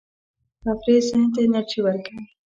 [0.63, 2.23] تفریح ذهن ته انرژي ورکوي.